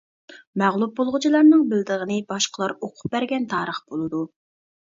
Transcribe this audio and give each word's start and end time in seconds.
مەغلۇپ 0.61 0.95
بولغۇچىلارنىڭ 0.99 1.61
بىلىدىغىنى 1.73 2.17
باشقىلار 2.33 2.75
ئوقۇپ 2.81 3.15
بەرگەن 3.17 3.47
تارىخ 3.53 3.83
بولىدۇ. 3.93 4.27